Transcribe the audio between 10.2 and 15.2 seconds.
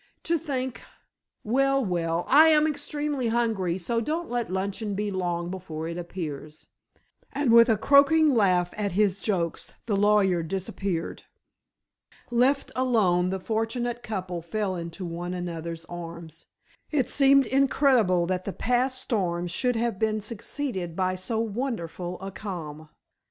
disappeared. Left alone the fortunate couple fell into